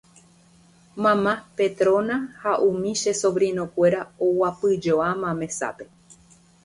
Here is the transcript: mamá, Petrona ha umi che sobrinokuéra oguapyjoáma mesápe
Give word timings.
mamá, 1.03 1.33
Petrona 1.57 2.15
ha 2.41 2.53
umi 2.69 2.91
che 3.01 3.11
sobrinokuéra 3.21 4.01
oguapyjoáma 4.25 5.29
mesápe 5.41 5.85